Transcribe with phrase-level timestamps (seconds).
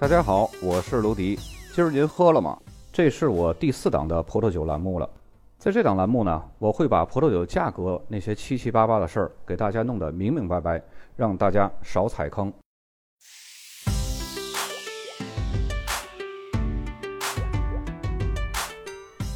[0.00, 1.38] 大家好，我是卢迪。
[1.74, 2.58] 今儿您喝了吗？
[2.90, 5.06] 这是我第四档的葡萄酒栏目了。
[5.58, 10.82] 在这档栏目呢，我会把葡萄酒价格那些七七八八的事儿给大家弄得明明白白，
[11.16, 12.50] 让大家少踩坑。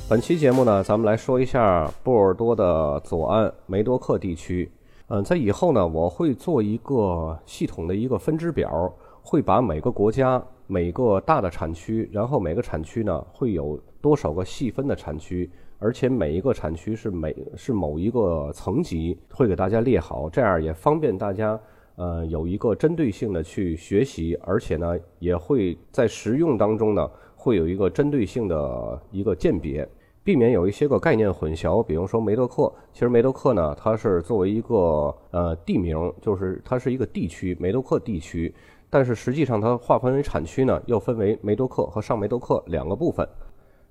[0.08, 4.72] 本期节目呢，咱们来说一下波尔多的左岸梅多克地区。
[5.08, 8.90] 嗯，在以后呢，我会做一个系统的一个分支表，
[9.22, 10.42] 会把每个国家。
[10.66, 21.60] 每个大的产区，然后每个产区呢会有多少个细分的产区，而且每一个产区是每是某一个层级，会给大家列好，这样也方便大家
[21.96, 29.86] 呃有一个针对性的去学习，而且呢也会在实用当中呢会有一个针对性的一个鉴别，
[30.22, 31.82] 避免有一些个概念混淆。
[31.82, 38.54] 比如说梅多克，其实梅多克呢它是作为一个呃地名，就是它是一个地区，梅多克地区。
[38.90, 43.28] 但是实际上，它划分为产区呢，又分为梅多克和上梅多克两个部分。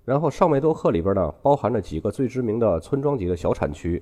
[0.06, 4.02] 然后上梅多克里边呢，包含着几个最知名的村庄级的小产区。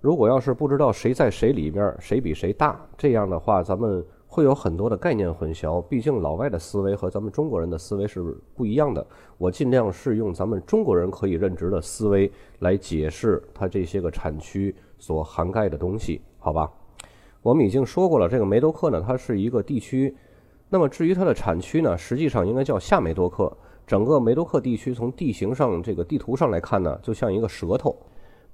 [0.00, 5.82] 如果要是不知道谁在谁里边，谁比谁大，这样的话，咱们会有很多的概念混淆。
[5.82, 8.22] 毕竟老外的思维和咱们中国人的思维是
[8.54, 9.04] 不一样的。
[9.38, 16.70] 我尽量是用咱们中国人可以认知的思维来解释它这些个产区所涵盖的东西，好吧？
[17.48, 20.14] 我们已经说过了，这个梅多克呢，它是一个地区。
[20.68, 23.50] 那么至于它的产区呢，实际上应该叫下梅多克。
[23.86, 27.96] 整个梅多克地区从地形上这个地图上来看呢，就像一个舌头。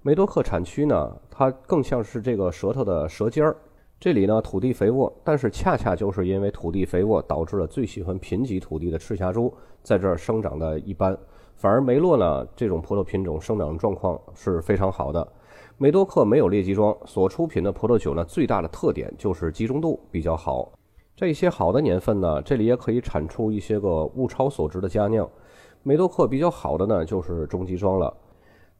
[0.02, 3.56] 梅多克产区呢，它更像是这个舌头的舌尖儿。
[3.98, 11.18] 这里呢土地肥沃，但是恰恰就是因为土地肥沃，导致了最喜欢贫瘠土地的赤霞珠在这儿生长的一般。
[11.56, 15.26] 反而梅洛呢这种葡萄品种生长状况是非常好的。
[15.76, 20.70] 梅多克没有列级庄，所出品的葡萄酒呢最大的特点就是集中度比较好。
[21.16, 25.28] 这些好的年份呢，这里也可以产出一些个物超所值的佳酿。
[25.82, 28.12] 梅多克比较好的呢，就是中级庄了。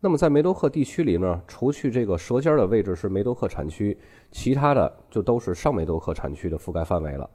[0.00, 3.96] 那么在梅多克地区里呢，除去这个舌尖的位置是梅多克产区，
[4.30, 7.28] 其他的就都是上梅多克产区的覆盖范围了。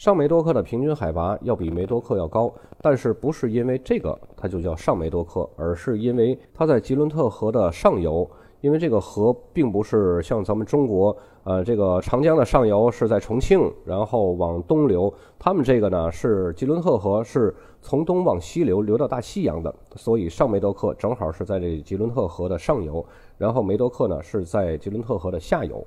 [0.00, 2.50] 上梅多克的平均海拔要比梅多克要高，
[2.80, 8.26] 但是不是因为这个它就叫上梅多克，而是因为它在吉伦特河的上游。
[8.62, 15.12] 因为这个河并不是像咱们中国，呃，这个长江的上游是在重庆，然后往东流。
[15.38, 19.74] 他们这个呢是吉伦特河，是从东往西流，流到大西洋的。
[19.96, 23.04] 所以上梅多克正好是在这吉伦特河的上游，
[23.36, 25.86] 然后梅多克呢是在吉伦特河的下游。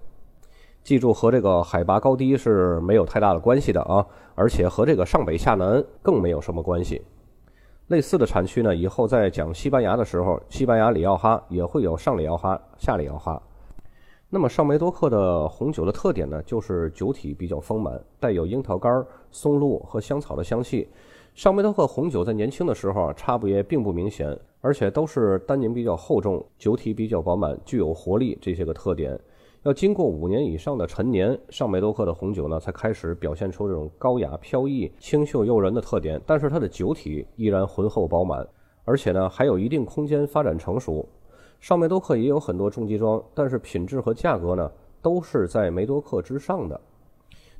[0.83, 4.05] 记住，和这个海拔高低是没有太大的关系的啊，
[4.35, 7.01] 而且和这个上北下南更没有什么关系。
[7.87, 13.41] 类似的产区呢，以后在讲西班牙的时候，西班牙里奥哈也会有上里奥哈、下里奥哈。
[14.29, 20.89] 那么上梅多克的红酒的特点呢，就是酒体比较丰满，带有樱桃干、松露和香草的香气。
[21.33, 29.17] 上梅多克红酒在年轻的时候啊差别并不明显，而且都是单宁比较厚重，酒体比较饱满，具有活力这些个特点。
[29.63, 36.21] 要经过五年以上的陈年，上梅多克的红酒呢，才开始表现出这种高雅飘逸、清秀诱人的特点。
[36.25, 38.45] 但是它的酒体依然浑厚饱满，
[38.83, 41.07] 而且呢还有一定空间发展成熟。
[41.61, 44.69] 上梅多克也有很多中级庄，但是品质和价格呢
[45.01, 46.79] 都是在梅多克之上的。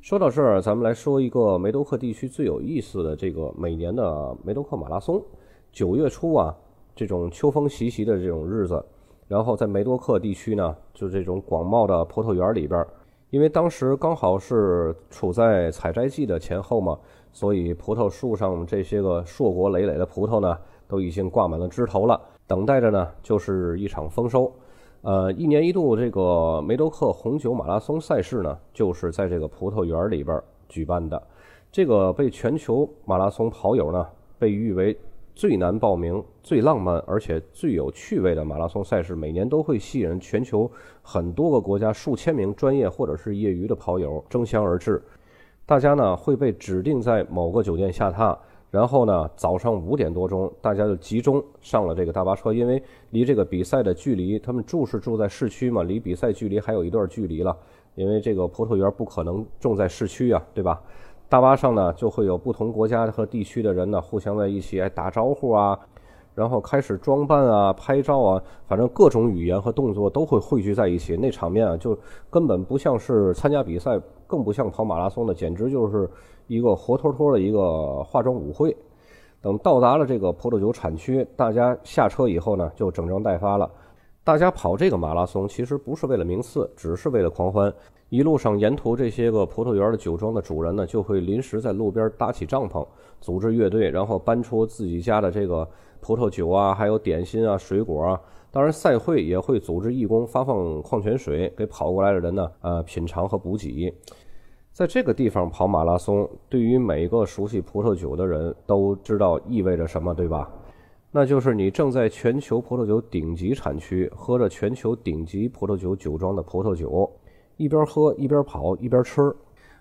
[0.02, 5.24] 说到这儿，咱们来说一个梅多克地区最有意思的这个每年的梅多克马拉松。
[5.72, 6.54] 九月初啊，
[6.94, 8.84] 这种秋风习习的这种日子。
[9.28, 12.86] 然后在梅多克地区呢，就这种广袤的葡萄园里边，
[13.30, 16.98] 因为当时刚好是处在采摘季的前后嘛，
[17.32, 20.58] 所以葡萄树上这些个硕果累累的葡萄呢，
[20.88, 24.52] 都已经挂满了枝头了，等待着呢就是一场丰收。
[25.02, 31.22] 呃，一年一度这个梅多克红酒马拉松赛事呢，就是在这个葡萄园里边举办的。
[31.72, 34.06] 这个被全球马拉松跑友呢，
[34.38, 34.96] 被誉为。
[35.36, 40.70] 最难报名、最浪漫而且最有趣味的马拉松赛事，每年都会吸引全球
[41.02, 45.02] 很多个国家数千名专业或者是业余的跑友争相而至。
[45.66, 48.38] 大家呢会被指定在某个酒店下榻，
[48.70, 57.58] 然后呢早上五点多钟，大家就集中上了这个大巴车，因为离这个比赛的距离，他们住是住在市区嘛，离比赛距离还有一段距离了，
[57.96, 60.80] 因为这个葡萄园不可能种在市区啊，对吧？
[61.30, 65.80] 大巴上呢，就会有不同国家和地区的人呢，互相在一起哎打招呼啊，
[66.36, 71.18] 然后开始装扮啊、拍照啊，反正各种语言和动作都会汇聚在一起。
[71.18, 71.98] 那场面啊，就
[72.30, 76.08] 根本不像是参加比赛，更不像跑马拉松的，简直就是
[76.46, 78.76] 一个活脱脱的一个化妆舞会。
[79.42, 83.70] 等到达了这个葡萄酒产区，大家下车以后呢，就整装待发了。
[84.24, 87.74] 大家跑这个马拉松其实不是为了名次，只是为了狂欢。
[88.14, 92.88] 一路上沿途这些个葡萄园的酒庄的主人呢，就会临时在路边搭起帐篷，
[93.20, 95.68] 组织乐队，然后搬出自己家的这个
[96.00, 98.22] 葡萄酒啊，还有点心啊、水果啊。
[98.52, 103.92] 当然，赛会也会组织义工发放矿泉水给跑过来的人呢，呃，品尝和补给。
[104.72, 110.48] 在这个地方跑马拉松，对于每个熟悉葡萄酒的人都知道意味着什么，对吧？
[111.10, 117.12] 那就是你正在全球葡萄酒顶级产区喝着全球顶级葡萄酒酒庄的葡萄酒。
[117.58, 119.22] 一边喝一边跑一边吃，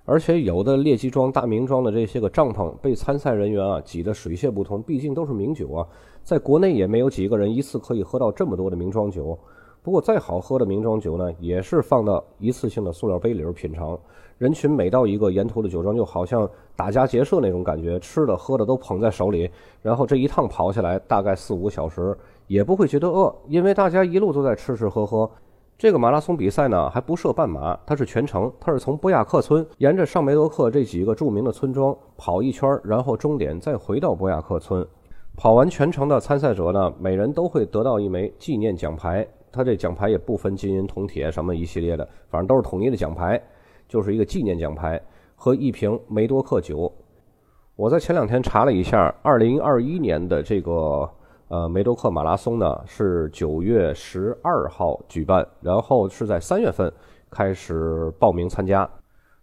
[0.05, 4.83] 而且有的劣迹庄、大名庄的这些个帐篷被参赛人员啊挤得水泄不通。
[4.83, 5.87] 毕竟都是名酒啊，
[6.23, 9.39] 在国内也没有几个人一次可以喝到这么多的名庄酒。
[9.83, 13.99] 不过再好喝的名庄酒呢，也是放到一次性的塑料杯里边品尝。
[14.39, 19.51] 人群每到一个沿途的酒庄，就好像打家劫舍那种感觉，吃的喝的都捧在手里。
[19.83, 22.17] 然后这一趟跑下来大概四五个小时，
[22.47, 25.29] 也不会觉得饿，因为大家一路都在吃吃喝喝。
[25.83, 34.87] 这个马拉松比赛呢，还不设半马，它是全程，它是从博亚克村沿着上梅多克这几个著名的村庄跑一圈，然后终点再回到博亚克村。
[35.37, 39.27] 跑完全程的参赛者呢，每人都会得到一枚纪念奖牌。
[39.51, 43.43] 它这奖牌也不分金银铜铁什么一系列的，反正都是统一的奖牌，
[43.89, 45.03] 就是一个纪念奖牌
[45.35, 46.93] 和一瓶梅多克酒。
[47.75, 51.11] 我在前两天查了一下，二零二一年的这个。
[51.53, 56.91] 呃，梅多克马拉松呢是九月十二号举办，然后是在三月份
[57.31, 58.89] 开始报名参加。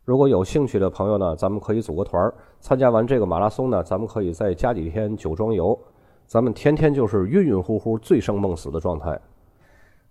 [0.06, 5.80] 如果有兴趣的朋友呢，咱们可以组个团儿，参加完这个马拉松呢，咱们可以再加几天酒庄游，
[6.26, 9.16] 咱们天天就是晕晕乎乎、醉生梦死的状态。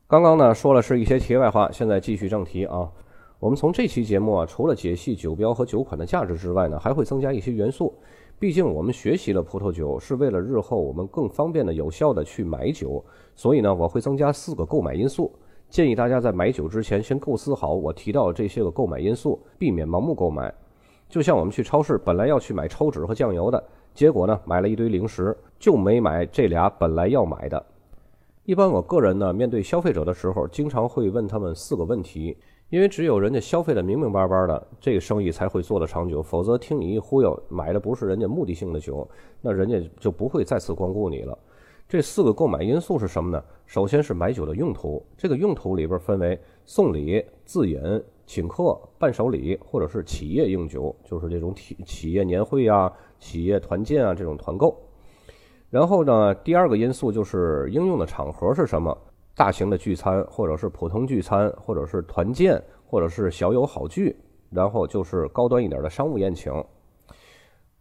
[0.07, 2.89] 刚刚呢说了是一些题外话，现在继续正题啊。
[3.41, 7.93] 我们从这期节目啊，除了解析酒标和酒款的价值之外呢，还会增加一些元素。
[8.41, 13.05] 毕竟我们学习了葡萄酒，是为了日后我们更方便的、有效的去买酒，
[13.35, 15.33] 所以呢，我会增加四个购买因素。
[15.69, 20.55] 建议大家在买酒之前，先构思好我提到的这些个购买因素，避免盲目购买。
[21.09, 23.61] 就像我们去超市，本来要去买抽纸和酱油的，
[23.93, 27.67] 结果呢，买了一堆零食，就没买这俩本来要买的。
[28.45, 32.37] 一般我个人呢，面对消费者的时候，经常会问他们四个问题。
[32.71, 36.23] 因为只有人家消费的明明白白的，这个生意才会做得长久。
[36.23, 39.09] 否则听你一忽悠，买的不是人家目的性的酒，
[39.41, 41.37] 那人家就不会再次光顾你了。
[41.89, 43.43] 这四个购买因素是什么呢？
[43.65, 47.81] 首先是买酒的用途，这个用途里边分为送礼、自饮、
[48.27, 54.79] 请客、伴手礼，或者是企业用酒，就是这种企企业年会啊、企业团建啊这种团购。
[55.71, 58.95] 然后呢，第二个因素就是应用的场合是什么？
[59.39, 64.17] 大型的聚餐，或者是普通聚餐，或者是团建，或者是小友好聚，
[64.51, 66.53] 然后就是高端一点的商务宴请。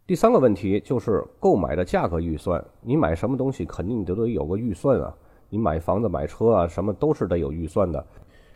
[0.06, 5.12] 第三个问题就是购买的价格预算，你买什么东西肯定都得有个预算啊。
[5.50, 8.06] 你买房子、买车啊，什么都是得有预算的。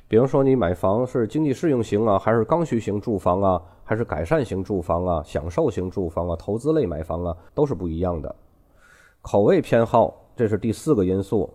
[0.06, 8.32] 比如说你买房是经济适用型啊，还是刚需型住房啊，还是改善型住房啊，享受型住房啊，投资类买房啊，都是不一样的。
[9.22, 11.52] 口味偏好，这是第四个因素。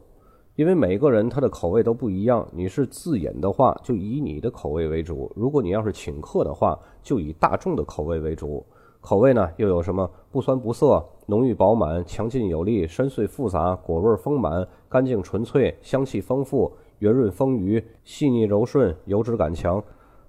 [0.58, 8.66] 因为每个人他的口味都不一样，你是自饮的话，就以你的口味为主；如果你要是请客的话，就以大众的口味为主。
[9.00, 10.10] 口味呢又有什么？
[10.32, 19.82] 不酸不涩、浓郁饱满、强劲有力、深邃复杂、果味丰满、干净纯粹、香气丰富、圆润丰腴、细腻柔顺、油脂感强。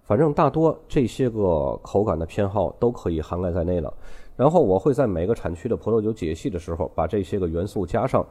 [0.02, 3.90] 反正大多这些个口感的偏好都可以涵盖在内了。
[4.36, 8.22] 然后我会在每个产区的葡萄酒解析的时候，把这些个元素加上。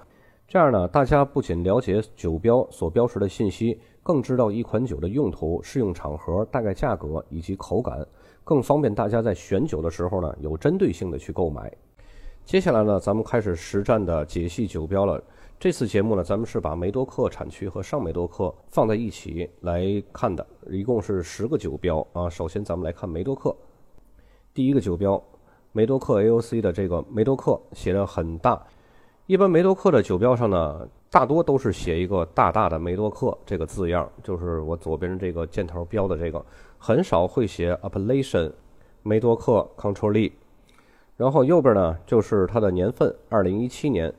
[0.48, 8.08] 这样呢，大家不仅了解酒标所标识的信息，更知道一款酒的用途、适用场合、大概价格以及口感，
[8.46, 11.70] 更方便大家在选酒的时候呢，有针对性的去购买。
[12.46, 15.22] 接下来呢，咱们开始实战的解析酒标了。
[15.60, 22.30] 这次节目呢，咱们是把梅多克产区和上梅多克放在一起来看的，一共是十个酒标啊。
[22.30, 23.54] 首先，咱们来看梅多克，
[24.54, 25.22] 第一个酒标，
[25.74, 28.66] 梅多克 AOC 的这个梅多克写的很大。
[29.27, 36.43] 一般梅多克的酒标上呢，大多都是写一个大大的梅多克这个字样，就是我左边这个箭头标的这个，
[36.77, 38.53] 很少会写 Appellation
[39.03, 40.31] 梅多克 Control。
[41.17, 44.13] 然后右边呢就是它的年份，二零一七年。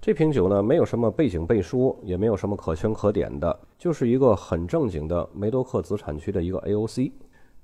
[0.00, 7.10] 这瓶酒呢没有什么背景背书，也没有什么可圈可点的，就是一个很正经的梅多克子产区的一个 AOC。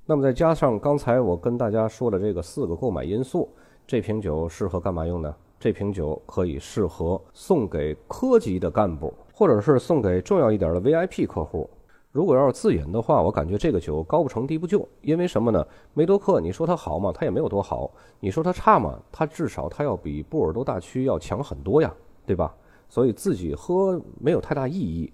[0.05, 3.49] 那么再加上刚才我跟大家说的这个四个购买因素，
[3.87, 5.33] 这瓶酒适合干嘛用呢？
[5.61, 11.69] 这瓶酒可以适合送给科级的干部，或者是送给重要一点的 VIP 客户。
[12.13, 14.89] 如果要是自饮的话，我感觉这个酒高不成低不就。
[15.03, 15.67] 因为什么呢？
[15.95, 17.13] 梅多克，你说它好嘛？
[17.13, 17.91] 它也没有多好。
[18.21, 18.99] 你说它差嘛？
[19.13, 21.93] 它至少它要比波尔多大区要强很多呀，
[22.25, 22.55] 对吧？
[22.89, 25.13] 所以自己喝没有太大意义。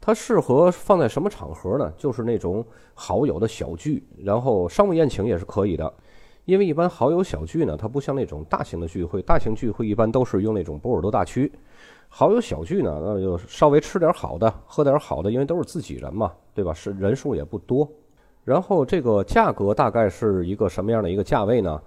[0.00, 1.92] 它适合放在什么场合呢？
[1.96, 2.64] 就是那种
[2.94, 5.92] 好友的小聚，然后商务宴请也是可以的。
[6.48, 11.52] 因为一般好友小聚呢，它不像那种大型的聚会，大型聚会一般都是用那种波尔多大区。
[12.08, 16.72] 好友小聚呢，那就稍微吃点好的，喝点好的，因为都是自己人嘛，对吧？
[16.72, 17.86] 是人数也不多。
[18.44, 21.78] 然后这个价格大概是一个什么样的一个价位呢？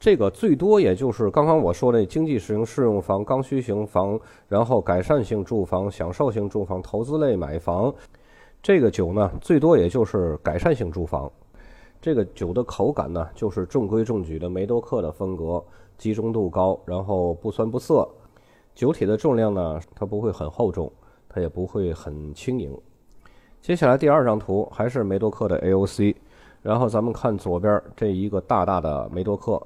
[0.00, 7.94] 这个最多也就是刚刚我说的经济适用适用房、刚需型房，然后改善性住房、享受性住房、投资类买房。
[8.60, 11.30] 这个酒呢，最多也就是改善性住房。
[12.00, 15.62] 这个酒的口感呢，就是中规中矩的梅多克的风格，
[15.96, 18.08] 集中度高，然后不酸不涩。
[18.74, 20.90] 酒体的重量呢，它不会很厚重，
[21.28, 22.72] 它也不会很轻盈。
[23.60, 26.14] 接下来第二张图还是梅多克的 AOC，
[26.62, 29.60] 然后咱们看左边这一个大大的梅多克。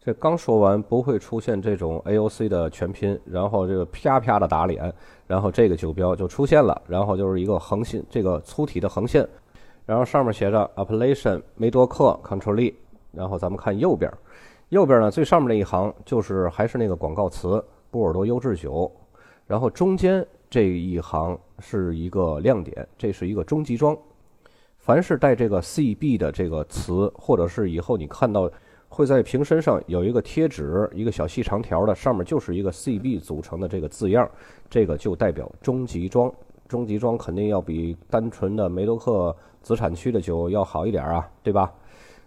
[0.00, 4.94] 这刚说完不会出现这种 AOC 的全拼，然后这个啪啪的打脸，
[5.26, 9.28] 然后这个酒标就出现了，然后就是一个横线，这个粗体的横线。
[9.88, 12.74] 然后上面写着 Appellation 梅多克 Control，
[13.10, 14.12] 然后咱们看右边，
[14.68, 18.92] 右边呢最上面那一行就是还是那个广告词波尔多优质酒，
[19.46, 23.96] 然后中间这一行是一个亮点，这是一个中级装。
[24.76, 28.50] 凡是带这个 CB 的这个词，或者是以后你看到
[28.90, 34.30] 会在瓶身上有一个贴纸，一个小细长条的，上面就是一个 CB 组成的这个字样，
[34.68, 36.30] 这个就代表中级装。
[36.68, 41.72] 中级装肯定要比单纯的梅多克子产区的酒要好一点啊，对吧？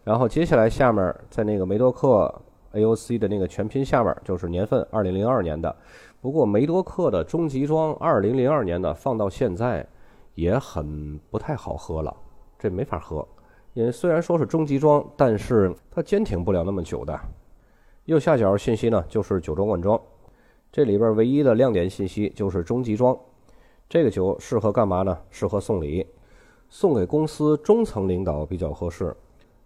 [0.03, 2.33] 然后接下来下面在那个梅多克
[2.73, 5.73] AOC 的那个全拼下面就是年份，二零零二年的。
[6.19, 9.85] 不过梅多克的中级装二零零二年的放到现在
[10.33, 12.15] 也很不太好喝了，
[12.57, 13.27] 这没法喝，
[13.73, 17.19] 因为虽然说是中级装，但是它坚挺不了那么久的。
[18.05, 19.99] 右下角信息呢就是酒庄灌装，
[20.71, 23.15] 这里边唯一的亮点信息就是中级装。
[23.91, 25.17] 这个酒适合干嘛呢？
[25.29, 26.07] 适合送礼，
[26.69, 29.13] 送给公司中层领导比较合适。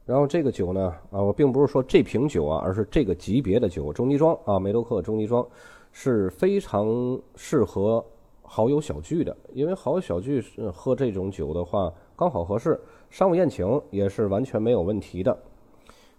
[0.03, 5.48] 然后这个酒呢，啊，我并不是说这瓶酒啊，而是这个级别的酒，中级装啊，梅多克中级装
[5.91, 6.88] 是非常
[7.36, 8.03] 适合
[8.41, 9.38] 好友小聚的。
[9.53, 15.38] 因为好友小聚是喝这种酒的话，刚好合适，商务宴请也是完全没有问题的。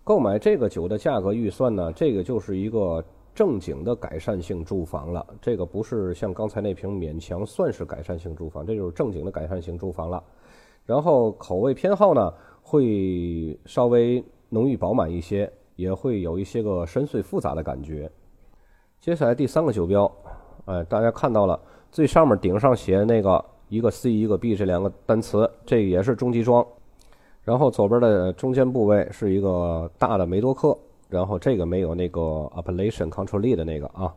[0.04, 3.04] 购买这个酒的价格预算呢，这个就是一个。
[3.36, 10.24] 正经的改善性住房了，这个不是像刚才那瓶勉强算是改善性住房，这就是正经的改善性住房了。
[10.86, 18.10] 然后口味偏好呢，会稍微浓郁饱满一些，也会有一些个深邃复杂的感觉。
[19.02, 20.10] 接下来第三个酒标，
[20.64, 21.60] 哎，大家看到了
[21.92, 26.66] 最上面顶上写那个一个 C 一个 B 这两个单词，这也是中级装。
[27.42, 30.74] 然后左边的中间部位是一个大的梅多克。
[31.08, 32.20] 然后这个没有那个
[32.56, 34.12] Appellation Control 的那个啊，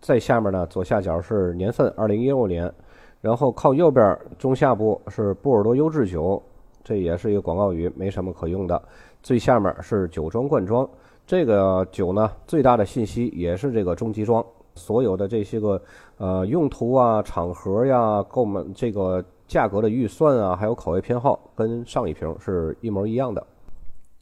[0.00, 2.72] 在下面呢左下角是年份二零一六年，
[3.20, 6.42] 然后靠右边中下部是波尔多优质酒，
[6.82, 8.82] 这也是一个广告语，没什么可用的。
[9.22, 10.88] 最下面是酒庄灌装，
[11.24, 14.44] 这个酒呢最大的信息也是这个中级装，
[14.74, 15.80] 所有的这些个
[16.18, 23.46] 呃用途啊、场合呀、购买这个价格的预算啊，还有口味偏好，跟上一瓶是一模一样的。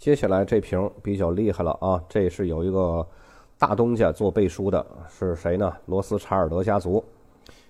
[0.01, 2.03] 接下来这瓶比较厉害了啊！
[2.09, 3.07] 这是有一个
[3.59, 5.71] 大东家做背书的，是谁呢？
[5.85, 7.05] 罗斯查尔德家族。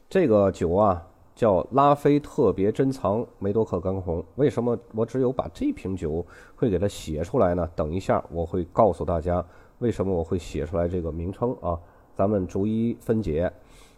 [0.09, 4.25] 这个酒啊叫拉菲特别珍藏梅多克干红。
[4.37, 7.69] 为什么我只有把这瓶酒会给它写出来呢？
[7.75, 9.45] 等一下我会告诉大家
[9.81, 11.77] 为什么我会写出来这个名称啊！
[12.15, 13.53] 咱们逐一分解。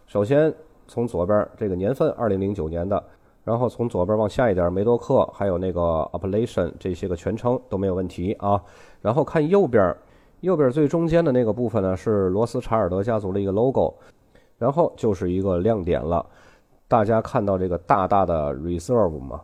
[0.07, 0.51] 首先
[0.87, 3.03] 从左边这个年份，二零零九年的。
[3.43, 5.81] 然后从左边往下一点，梅多克还有那个
[6.13, 8.63] Appellation 这些个全称都没有问题啊。
[9.01, 9.95] 然后看右边，
[10.39, 13.93] 右边最中间的那个部分呢是罗斯查尔德家族的一个 logo，
[14.57, 16.25] 然后就是一个亮点了。
[16.87, 19.41] 大家看到这个大大的 Reserve 吗？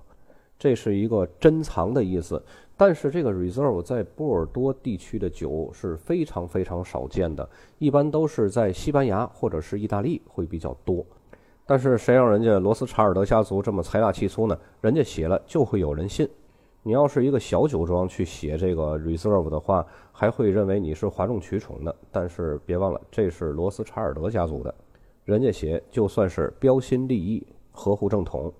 [0.57, 2.41] 这是一个珍藏的意思。
[2.77, 11.05] 但是这个 Reserve 在波尔多地区的酒是非常非常少见的，一般都是在西班牙或者是意大利会比较多。
[11.69, 14.57] 但是谁让人家罗斯查尔德家族这么财大气粗呢？
[14.81, 16.27] 人家写了就会有人信。
[16.81, 21.95] 你要是一个小酒庄去写这个 reserve 的话，还会认为你是哗众取宠的。
[22.11, 24.73] 但是别忘了，这是罗斯查尔德家族的，
[25.25, 28.51] 人家写就算是标新立异，合乎正统。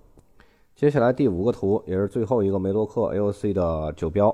[0.76, 4.32] 接下来第五个图也是最后一个梅洛克 AOC 的酒标，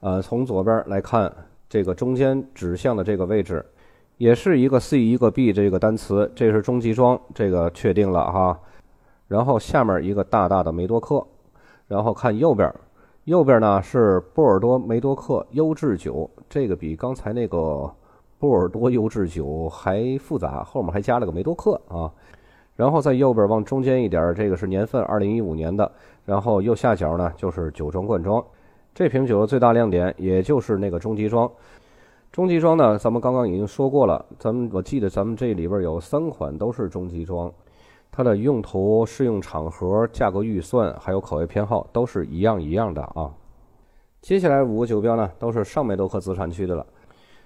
[0.00, 1.32] 呃，从左边来看，
[1.68, 3.64] 这个中间指向的这个位置。
[4.20, 8.60] 也是一个 C 一个 B 这个单词，这是中级装，这个确定了哈。
[9.28, 11.26] 然后下面一个大大的梅多克，
[11.88, 12.70] 然后看右边，
[13.24, 17.90] 右边呢是波尔多梅多克优质酒，这个比刚才那个
[18.38, 22.12] 波尔多优质酒还复杂，后面还加了个梅多克啊。
[22.76, 25.90] 然后在右边往中间一点，这个是年份二零一五年的，
[26.26, 28.44] 然后右下角呢就是酒庄罐装。
[28.94, 31.50] 这瓶酒的最大亮点也就是那个中级装。
[32.32, 37.52] 中级装呢，咱们刚刚已经说过了，咱们我记得咱们这里边有三款都是中级装。
[38.12, 43.34] 它的用途、适用场合、价格预算，还有口味偏好都是一样一样的啊。
[44.20, 46.86] 接下来五个酒标呢，都是上梅多克子产区的了。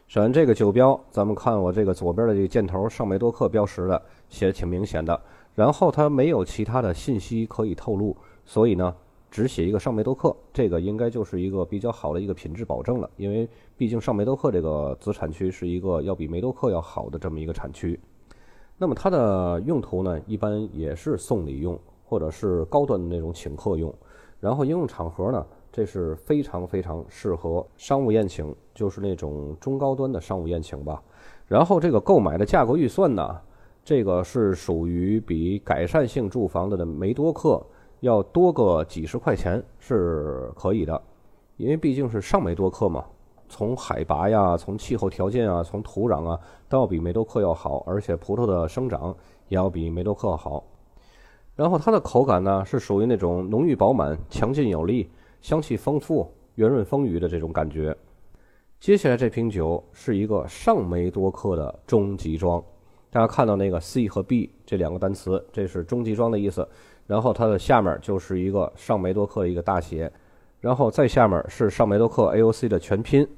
[0.06, 5.18] 首先这个酒标，咱们看我这个左边的这个箭头，上梅多克标识的，写的挺明显的。
[5.54, 8.14] 然后它没有其他的信息可以透露，
[8.44, 8.94] 所以呢，
[9.34, 13.10] 只写一个上梅多克，这个应该就是一个比较好的一个品质保证了。
[13.16, 17.98] 因为毕竟上梅多克这个子产区是一个要比梅多克要好的这么一个产区。
[18.78, 23.92] 那么它的用途呢，一般也是送礼用，或者是高端的那种请客用。
[24.38, 31.02] 然后应用场合呢，这是非常非常适合商务宴请，就是那种中高端的商务宴请吧。
[31.48, 33.36] 然后这个购买的价格预算呢，
[33.84, 37.60] 这个是属于比改善性住房的梅多克
[38.04, 41.02] 要多个几十块钱是可以的，
[41.56, 43.02] 因为毕竟是上梅多克嘛。
[43.48, 49.16] 从海拔呀，从气候条件啊，从土壤啊，都要比梅多克要好，而且葡萄的生长
[49.48, 50.62] 也要比梅多克好。
[51.56, 57.96] 然后它的口感呢，是属于那种浓郁饱满、强劲有力、香气丰富、圆润丰腴的这种感觉。
[58.80, 62.62] 接下来这瓶酒是一个上梅多克的中级装，
[63.10, 66.68] 大家看到那个 C 和 B 这两个单词，这是中级装的意思。
[67.06, 70.10] 然后它的下面就是一个上梅多克一个大写。
[70.60, 73.28] 然后再下面是上梅多克 AOC 的全拼，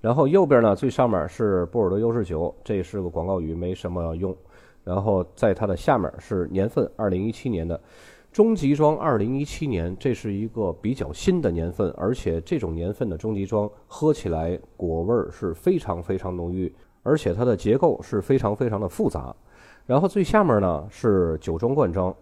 [0.00, 4.36] 然后右边呢最上面是波尔多优质酒，这是个广告语，没什么用。
[4.82, 7.80] 然后在它的下面是年份，二零一七年的
[8.32, 16.74] 中级装，二零一七年，这是一个比较新的年份，而且这种年份的中级装喝起来果味儿是非常非常浓郁，
[17.04, 19.32] 而且它的结构是非常非常的复杂。
[19.86, 22.12] 然后最下面呢是酒庄灌装，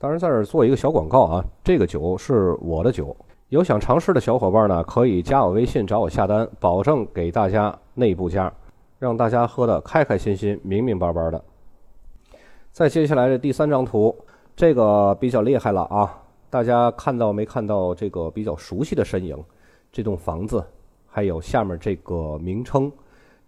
[0.00, 3.16] 当然在这做一个小广告啊，这个酒是我的酒。
[3.48, 8.52] 有想尝试的小伙伴呢，可以加我微信找我下单，保证给大家内部价，
[9.00, 11.42] 让大家喝的开开心心、明明白白的。
[12.70, 14.14] 再接下来的第三张图，
[14.54, 16.16] 这个比较厉害了啊！
[16.48, 19.36] 大家看到没看到这个比较熟悉的身影？
[19.90, 20.64] 这栋房子，
[21.08, 22.92] 还有下面这个名称，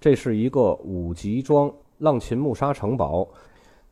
[0.01, 3.29] 这是一个五级庄浪琴木沙城堡。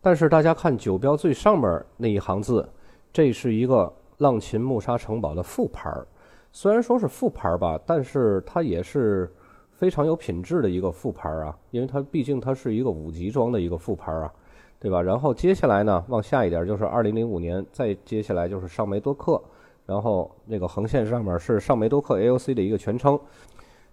[0.01, 2.69] 但是大家看酒标最上面那一行字，
[3.13, 3.93] 这是一个。
[4.19, 6.05] 浪琴木沙城堡的副牌儿，
[6.51, 9.33] 虽然说是副牌儿吧，但是它也是
[9.71, 14.33] 非常有品质的一个副牌儿啊，因为它毕竟它是一个五级装的一个副牌儿啊，
[14.81, 15.01] 对吧？
[15.01, 19.41] 然后接下来呢，往下一点就是二零零五年，再接下来就是上梅多克，
[19.87, 23.17] 然后那个横线上面是上梅多克 AOC 的一个全称，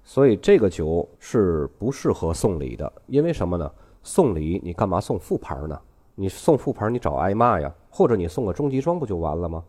[0.04, 3.72] 所以这个酒是不适合送礼的，因为什么呢？
[4.02, 5.80] 送礼你干嘛送副牌呢？
[6.16, 9.64] 你送副牌你找挨骂呀，或者你送个中级装不就完了吗？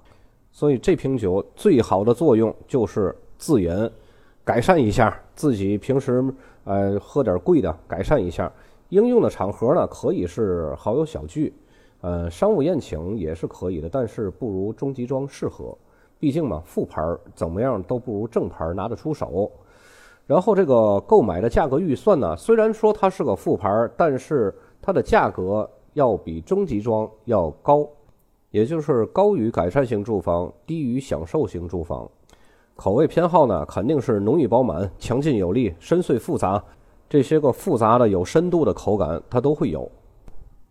[0.52, 3.90] 所以这瓶酒最好的作用就是自饮，
[4.44, 6.24] 改善一下自己平时
[6.64, 8.50] 呃喝点贵的，改善一下。
[8.90, 11.52] 应用的场合呢，可以是好友小聚，
[12.00, 15.76] 呃，商务宴请也是可以的，但是不如中级装适合。
[16.18, 17.02] 毕竟嘛，副牌
[17.35, 19.50] 怎么样都不如正牌拿得出手。
[20.26, 27.88] 然后这个购买的价格预算呢，虽然说它是个副牌，但是它的价格要比中级装要高。
[28.50, 32.09] 也就是高于改善型住房，低于享受型住房。
[32.74, 36.62] 口味偏好呢，肯定是浓郁饱满、强劲有力、深邃复杂，
[37.09, 39.90] 这些个复杂的有深度的口感它都会有。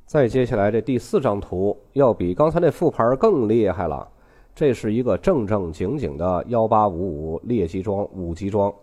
[0.06, 4.08] 再接下来这第四张图，要比刚才那副牌更厉害了。
[4.56, 8.74] 这是一个正正经经的幺八五五列级装五级装，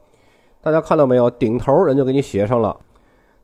[0.60, 1.30] 大家看到没有？
[1.30, 2.76] 顶头人就给你写上了，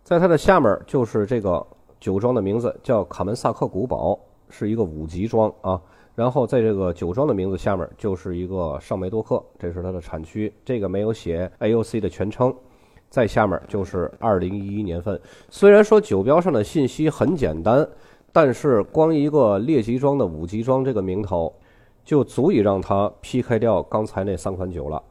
[0.04, 1.66] 在它的下面就是这个
[2.00, 4.18] 酒庄的名字，叫卡门萨克古堡。
[4.50, 5.78] 是一个五级庄啊，
[6.14, 12.50] 然后在这个酒庄的名字下面就是一个上梅多克，这是它的产区，这个没有写 AOC 的全称，
[13.10, 15.20] 在下面就是二零一一年份。
[15.50, 17.86] 虽然说酒标上的信息很简单，
[18.32, 21.52] 但是光一个列级庄的五级庄这个名头，
[22.02, 25.02] 就足以让它劈开掉刚才那三款酒了。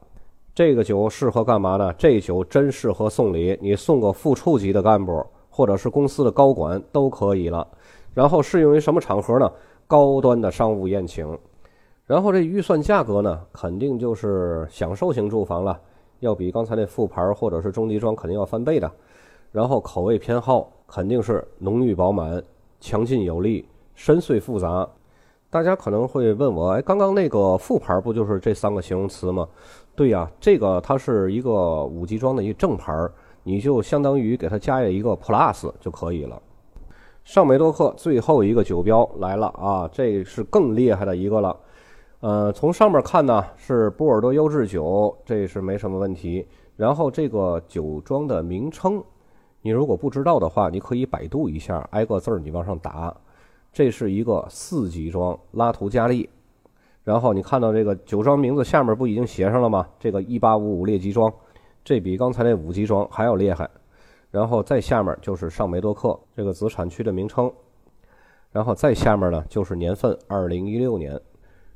[0.55, 1.93] 这个酒适合干嘛呢？
[1.93, 5.23] 这酒真适合送礼，你送个副处级的干部
[5.57, 7.67] 或者是公司的高管都可以了。
[8.13, 9.51] 然后适用于什么场合呢？
[9.87, 11.35] 高端的商务宴请。
[12.05, 15.79] 然后这预算价格呢，肯定就是享受型住房了，
[16.19, 18.91] 要比刚才那副牌或者是中级装肯定要翻倍的。
[19.51, 22.39] 然后口味偏好肯定是浓郁饱满、
[22.79, 24.87] 强劲有力、深邃复杂。
[25.49, 29.47] 大家可能会问我，哎，刚刚那个副牌不就是这三个形容词吗？
[29.95, 33.11] 对呀，这个它是一个五级装的一个正牌儿，
[33.47, 36.37] 你就相当于给它加了一个 plus 就可以了。
[37.23, 41.55] 尚梅多克最后一个酒标来了啊，这是更厉害的一个了。
[42.19, 46.45] 呃，从上面看呢是波尔多优质酒，这是没什么问题。
[46.75, 49.01] 然后这个酒庄的名称，
[49.61, 53.15] 你如果不知道的话，你可以百度一下，挨个字儿你往上打。
[53.71, 56.29] 这是一个四级庄拉图加利。
[57.05, 59.87] 然后你看到这个酒庄名字下面不已经写上了吗？
[59.97, 61.33] 这个一八五五列级庄，
[61.87, 63.69] 这比刚才那五级庄还要厉害。
[64.29, 67.49] 然后再下面就是尚梅多克这个子产区的名称，
[68.51, 71.17] 然后再下面呢就是年份，二零一六年。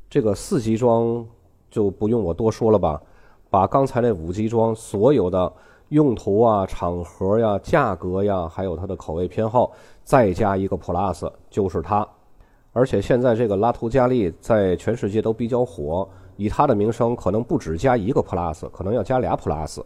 [0.09, 1.25] 这个四级庄
[1.69, 3.01] 就不用我多说了吧，
[3.49, 5.49] 把刚才那五级庄所有的
[5.87, 9.71] 用途啊、场合呀、价格呀，还有它的口味偏好，
[10.03, 12.05] 再加一个 Plus，就是它。
[12.73, 19.81] 而且现在这个拉图加利在全世界都比较火，以它的名声，可能不止加一个 Plus，可能要加俩 Plus。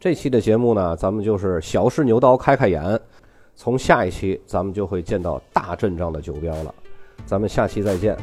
[0.00, 2.98] 这期的节目呢，咱们就是小试牛刀开开眼，
[3.54, 6.74] 从下一期咱们就会见到大阵仗的酒标了，
[7.26, 8.16] 咱们下期再见。